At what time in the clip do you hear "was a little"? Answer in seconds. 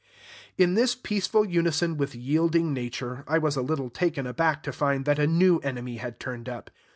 3.37-3.91